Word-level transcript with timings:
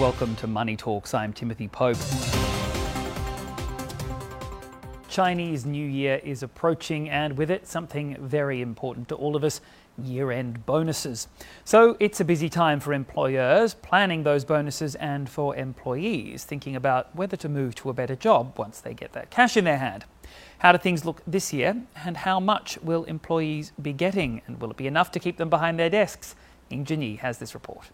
Welcome 0.00 0.34
to 0.36 0.48
Money 0.48 0.76
Talks. 0.76 1.14
I'm 1.14 1.32
Timothy 1.32 1.68
Pope. 1.68 1.96
Chinese 5.08 5.64
New 5.64 5.86
Year 5.86 6.20
is 6.24 6.42
approaching, 6.42 7.08
and 7.08 7.38
with 7.38 7.48
it, 7.48 7.68
something 7.68 8.16
very 8.18 8.60
important 8.60 9.08
to 9.10 9.14
all 9.14 9.36
of 9.36 9.44
us 9.44 9.60
year 10.02 10.32
end 10.32 10.66
bonuses. 10.66 11.28
So 11.64 11.96
it's 12.00 12.18
a 12.18 12.24
busy 12.24 12.48
time 12.48 12.80
for 12.80 12.92
employers 12.92 13.74
planning 13.74 14.24
those 14.24 14.44
bonuses 14.44 14.96
and 14.96 15.30
for 15.30 15.54
employees 15.54 16.42
thinking 16.42 16.74
about 16.74 17.14
whether 17.14 17.36
to 17.36 17.48
move 17.48 17.76
to 17.76 17.88
a 17.88 17.92
better 17.92 18.16
job 18.16 18.58
once 18.58 18.80
they 18.80 18.94
get 18.94 19.12
that 19.12 19.30
cash 19.30 19.56
in 19.56 19.62
their 19.62 19.78
hand. 19.78 20.06
How 20.58 20.72
do 20.72 20.78
things 20.78 21.04
look 21.04 21.22
this 21.24 21.52
year, 21.52 21.80
and 22.04 22.16
how 22.16 22.40
much 22.40 22.78
will 22.82 23.04
employees 23.04 23.70
be 23.80 23.92
getting, 23.92 24.42
and 24.48 24.60
will 24.60 24.72
it 24.72 24.76
be 24.76 24.88
enough 24.88 25.12
to 25.12 25.20
keep 25.20 25.36
them 25.36 25.50
behind 25.50 25.78
their 25.78 25.88
desks? 25.88 26.34
Junyi 26.68 27.20
has 27.20 27.38
this 27.38 27.54
report. 27.54 27.90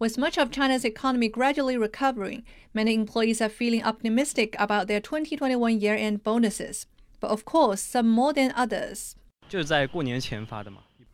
With 0.00 0.16
much 0.16 0.38
of 0.38 0.52
China's 0.52 0.84
economy 0.84 1.28
gradually 1.28 1.76
recovering, 1.76 2.44
many 2.72 2.94
employees 2.94 3.40
are 3.40 3.48
feeling 3.48 3.82
optimistic 3.82 4.54
about 4.56 4.86
their 4.86 5.00
2021 5.00 5.80
year 5.80 5.96
end 5.96 6.22
bonuses. 6.22 6.86
But 7.18 7.32
of 7.32 7.44
course, 7.44 7.80
some 7.80 8.08
more 8.08 8.32
than 8.32 8.52
others. 8.54 9.16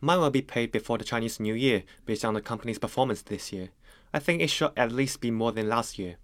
Mine 0.01 0.19
will 0.19 0.29
be 0.29 0.43
paid 0.43 0.71
before 0.71 0.99
the 0.99 1.03
Chinese 1.03 1.39
New 1.39 1.55
Year 1.55 1.81
based 2.05 2.23
on 2.23 2.35
the 2.35 2.41
company's 2.41 2.77
performance 2.77 3.23
this 3.23 3.51
year. 3.51 3.69
I 4.13 4.19
think 4.19 4.41
it 4.41 4.51
should 4.51 4.71
at 4.77 4.91
least 4.91 5.19
be 5.19 5.31
more 5.31 5.51
than 5.51 5.67
last 5.67 5.97
year. 5.97 6.17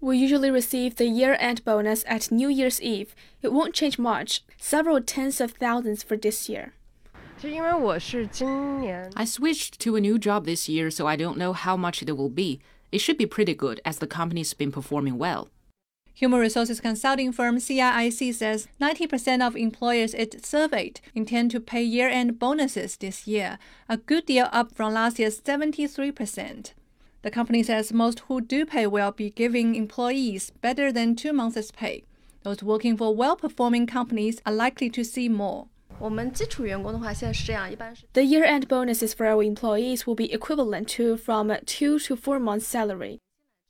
We 0.00 0.18
usually 0.18 0.50
receive 0.50 0.96
the 0.96 1.06
year 1.06 1.36
end 1.38 1.64
bonus 1.64 2.02
at 2.08 2.32
New 2.32 2.48
Year's 2.48 2.82
Eve. 2.82 3.14
It 3.40 3.52
won't 3.52 3.72
change 3.72 4.00
much, 4.00 4.42
several 4.58 5.00
tens 5.00 5.40
of 5.40 5.52
thousands 5.52 6.02
for 6.02 6.16
this 6.16 6.48
year. 6.48 6.72
I 9.16 9.24
switched 9.24 9.80
to 9.80 9.96
a 9.96 10.00
new 10.00 10.16
job 10.16 10.44
this 10.44 10.68
year, 10.68 10.92
so 10.92 11.08
I 11.08 11.16
don't 11.16 11.36
know 11.36 11.52
how 11.52 11.76
much 11.76 12.00
it 12.00 12.16
will 12.16 12.28
be. 12.28 12.60
It 12.92 13.00
should 13.00 13.18
be 13.18 13.26
pretty 13.26 13.52
good 13.52 13.80
as 13.84 13.98
the 13.98 14.06
company's 14.06 14.54
been 14.54 14.70
performing 14.70 15.18
well. 15.18 15.48
Human 16.14 16.38
resources 16.38 16.80
consulting 16.80 17.32
firm 17.32 17.56
CIIC 17.56 18.32
says 18.32 18.68
90% 18.80 19.44
of 19.44 19.56
employers 19.56 20.14
it 20.14 20.46
surveyed 20.46 21.00
intend 21.16 21.50
to 21.50 21.58
pay 21.58 21.82
year 21.82 22.08
end 22.08 22.38
bonuses 22.38 22.96
this 22.96 23.26
year, 23.26 23.58
a 23.88 23.96
good 23.96 24.26
deal 24.26 24.48
up 24.52 24.72
from 24.72 24.94
last 24.94 25.18
year's 25.18 25.40
73%. 25.40 26.74
The 27.22 27.30
company 27.32 27.64
says 27.64 27.92
most 27.92 28.20
who 28.28 28.40
do 28.40 28.64
pay 28.64 28.86
will 28.86 29.10
be 29.10 29.30
giving 29.30 29.74
employees 29.74 30.50
better 30.60 30.92
than 30.92 31.16
two 31.16 31.32
months' 31.32 31.72
pay. 31.72 32.04
Those 32.44 32.62
working 32.62 32.96
for 32.96 33.16
well 33.16 33.34
performing 33.34 33.88
companies 33.88 34.40
are 34.46 34.52
likely 34.52 34.90
to 34.90 35.02
see 35.02 35.28
more. 35.28 35.66
The 38.12 38.24
year-end 38.24 38.68
bonuses 38.68 39.14
for 39.14 39.26
our 39.26 39.42
employees 39.42 40.06
will 40.06 40.14
be 40.14 40.32
equivalent 40.32 40.88
to 40.88 41.16
from 41.16 41.52
two 41.64 41.98
to 42.00 42.16
four 42.16 42.38
months' 42.38 42.66
salary, 42.66 43.20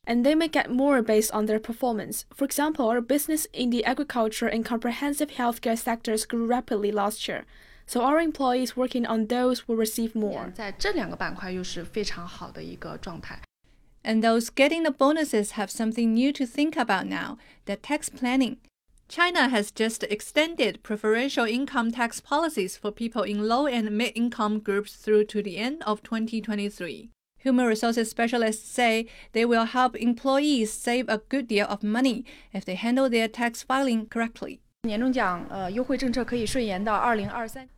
and 0.06 0.24
they 0.24 0.34
may 0.34 0.48
get 0.48 0.70
more 0.70 1.02
based 1.02 1.30
on 1.32 1.46
their 1.46 1.60
performance. 1.60 2.24
For 2.34 2.44
example, 2.44 2.88
our 2.88 3.00
business 3.00 3.46
in 3.52 3.70
the 3.70 3.84
agriculture 3.84 4.48
and 4.48 4.64
comprehensive 4.64 5.30
healthcare 5.30 5.78
sectors 5.78 6.24
grew 6.24 6.46
rapidly 6.46 6.90
last 6.90 7.28
year. 7.28 7.44
So 7.86 8.02
our 8.02 8.18
employees 8.20 8.76
working 8.76 9.04
on 9.04 9.26
those 9.26 9.68
will 9.68 9.76
receive 9.76 10.14
more. 10.14 10.52
And 14.04 14.24
those 14.24 14.50
getting 14.50 14.82
the 14.82 14.90
bonuses 14.90 15.50
have 15.52 15.70
something 15.70 16.14
new 16.14 16.32
to 16.32 16.46
think 16.46 16.76
about 16.76 17.06
now: 17.06 17.38
the 17.66 17.76
tax 17.76 18.08
planning. 18.08 18.56
China 19.12 19.50
has 19.50 19.70
just 19.70 20.04
extended 20.04 20.82
preferential 20.82 21.44
income 21.44 21.92
tax 21.92 22.18
policies 22.18 22.78
for 22.78 22.90
people 22.90 23.22
in 23.22 23.46
low 23.46 23.66
and 23.66 23.90
mid 23.90 24.10
income 24.14 24.58
groups 24.58 24.94
through 24.94 25.22
to 25.26 25.42
the 25.42 25.58
end 25.58 25.82
of 25.86 26.02
2023. 26.02 27.10
Human 27.40 27.66
resources 27.66 28.08
specialists 28.08 28.66
say 28.66 29.06
they 29.32 29.44
will 29.44 29.66
help 29.66 29.96
employees 29.96 30.72
save 30.72 31.10
a 31.10 31.18
good 31.28 31.46
deal 31.46 31.66
of 31.68 31.82
money 31.82 32.24
if 32.54 32.64
they 32.64 32.74
handle 32.74 33.10
their 33.10 33.28
tax 33.28 33.62
filing 33.62 34.06
correctly. 34.06 34.62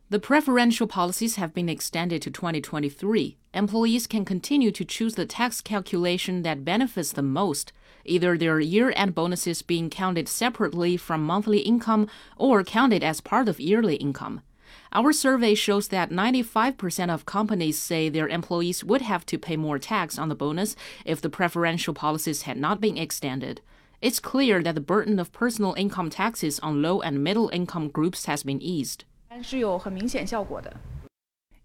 The 0.09 0.19
preferential 0.19 0.87
policies 0.87 1.35
have 1.35 1.53
been 1.53 1.67
extended 1.67 2.21
to 2.21 2.31
2023. 2.31 3.37
Employees 3.53 4.07
can 4.07 4.23
continue 4.23 4.71
to 4.71 4.85
choose 4.85 5.15
the 5.15 5.25
tax 5.25 5.59
calculation 5.59 6.43
that 6.43 6.63
benefits 6.63 7.11
them 7.11 7.33
most 7.33 7.73
either 8.05 8.37
their 8.37 8.59
year 8.59 8.93
end 8.95 9.15
bonuses 9.15 9.61
being 9.61 9.89
counted 9.89 10.27
separately 10.27 10.97
from 10.97 11.23
monthly 11.23 11.59
income 11.59 12.07
or 12.37 12.63
counted 12.63 13.03
as 13.03 13.21
part 13.21 13.49
of 13.49 13.59
yearly 13.59 13.95
income. 13.95 14.41
Our 14.91 15.11
survey 15.11 15.55
shows 15.55 15.89
that 15.89 16.09
95% 16.09 17.13
of 17.13 17.25
companies 17.25 17.77
say 17.77 18.07
their 18.07 18.27
employees 18.27 18.83
would 18.83 19.01
have 19.01 19.25
to 19.25 19.37
pay 19.37 19.57
more 19.57 19.77
tax 19.77 20.17
on 20.17 20.29
the 20.29 20.35
bonus 20.35 20.75
if 21.03 21.19
the 21.19 21.29
preferential 21.29 21.93
policies 21.93 22.43
had 22.43 22.57
not 22.57 22.79
been 22.79 22.97
extended. 22.97 23.61
It's 24.01 24.19
clear 24.19 24.61
that 24.63 24.75
the 24.75 24.81
burden 24.81 25.19
of 25.19 25.31
personal 25.31 25.73
income 25.73 26.09
taxes 26.09 26.59
on 26.59 26.81
low 26.81 27.01
and 27.01 27.23
middle 27.23 27.49
income 27.49 27.89
groups 27.89 28.25
has 28.25 28.43
been 28.43 28.61
eased. 28.61 29.03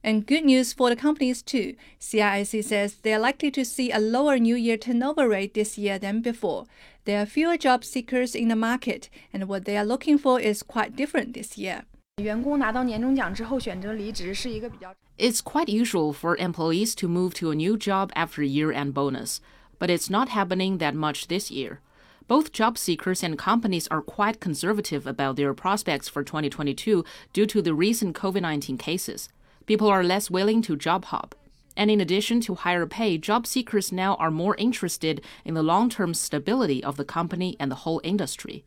And 0.02 0.26
good 0.26 0.46
news 0.46 0.72
for 0.72 0.88
the 0.88 0.96
companies 0.96 1.42
too. 1.42 1.74
CIIC 2.00 2.64
says 2.64 2.94
they 2.96 3.12
are 3.12 3.18
likely 3.18 3.50
to 3.50 3.64
see 3.66 3.92
a 3.92 3.98
lower 3.98 4.38
new 4.38 4.56
year 4.56 4.78
turnover 4.78 5.28
rate 5.28 5.52
this 5.52 5.76
year 5.76 5.98
than 5.98 6.22
before. 6.22 6.64
There 7.04 7.20
are 7.20 7.26
fewer 7.26 7.58
job 7.58 7.84
seekers 7.84 8.34
in 8.34 8.48
the 8.48 8.56
market, 8.56 9.10
and 9.32 9.46
what 9.46 9.66
they 9.66 9.76
are 9.76 9.84
looking 9.84 10.16
for 10.16 10.40
is 10.40 10.62
quite 10.62 10.96
different 10.96 11.34
this 11.34 11.58
year. 11.58 11.82
It's 15.18 15.40
quite 15.42 15.68
usual 15.68 16.12
for 16.14 16.36
employees 16.36 16.94
to 16.94 17.08
move 17.08 17.34
to 17.34 17.50
a 17.50 17.54
new 17.54 17.76
job 17.76 18.10
after 18.16 18.42
year 18.42 18.72
end 18.72 18.94
bonus, 18.94 19.40
but 19.78 19.90
it's 19.90 20.08
not 20.08 20.30
happening 20.30 20.78
that 20.78 20.94
much 20.94 21.28
this 21.28 21.50
year. 21.50 21.80
Both 22.26 22.52
job 22.52 22.78
seekers 22.78 23.22
and 23.22 23.36
companies 23.36 23.88
are 23.88 24.02
quite 24.02 24.40
conservative 24.40 25.06
about 25.06 25.36
their 25.36 25.52
prospects 25.52 26.08
for 26.08 26.22
2022 26.22 27.04
due 27.32 27.46
to 27.46 27.60
the 27.60 27.74
recent 27.74 28.16
COVID 28.16 28.42
19 28.42 28.78
cases 28.78 29.28
people 29.66 29.88
are 29.88 30.04
less 30.04 30.31
willing 30.31 30.62
to 30.62 30.76
job 30.76 31.06
hop. 31.06 31.34
And 31.76 31.91
in 31.91 32.00
addition 32.00 32.41
to 32.43 32.56
higher 32.56 32.87
pay, 32.87 33.16
job 33.16 33.47
seekers 33.47 33.93
now 33.93 34.16
are 34.16 34.31
more 34.31 34.54
interested 34.56 35.22
in 35.44 35.54
the 35.54 35.62
long 35.62 35.88
term 35.88 36.15
stability 36.15 36.82
of 36.84 36.97
the 36.97 37.04
company 37.04 37.56
and 37.59 37.71
the 37.71 37.76
whole 37.76 38.00
industry. 38.04 38.65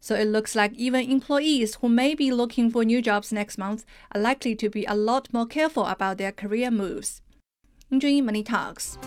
So 0.00 0.16
it 0.16 0.26
looks 0.26 0.56
like 0.56 0.74
even 0.74 1.10
employees 1.10 1.76
who 1.76 1.88
may 1.88 2.14
be 2.14 2.32
looking 2.32 2.70
for 2.70 2.84
new 2.84 3.00
jobs 3.00 3.32
next 3.32 3.56
month 3.56 3.84
are 4.12 4.20
likely 4.20 4.56
to 4.56 4.68
be 4.68 4.84
a 4.84 4.96
lot 4.96 5.32
more 5.32 5.46
careful 5.46 5.86
about 5.86 6.18
their 6.18 6.32
career 6.32 6.70
moves. 6.70 7.22
Ying 7.88 8.00
Junyi 8.00 8.24
Money 8.24 8.42
Talks. 8.42 8.98